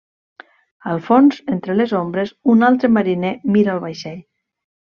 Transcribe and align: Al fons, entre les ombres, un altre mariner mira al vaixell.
Al 0.93 1.01
fons, 1.09 1.37
entre 1.57 1.75
les 1.81 1.93
ombres, 2.01 2.33
un 2.55 2.67
altre 2.71 2.93
mariner 2.97 3.33
mira 3.57 3.77
al 3.79 3.87
vaixell. 3.87 4.21